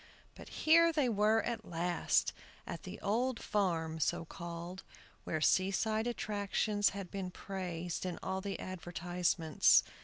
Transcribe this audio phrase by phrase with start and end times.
[0.33, 2.33] But here they were at last,
[2.65, 4.81] at the "Old Farm," so called,
[5.25, 9.83] where seaside attractions had been praised in all the advertisements.